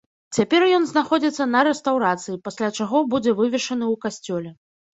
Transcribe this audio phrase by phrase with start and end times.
[0.37, 4.59] Цяпер ён знаходзіцца на рэстаўрацыі, пасля чаго будзе вывешаны ў касцёле.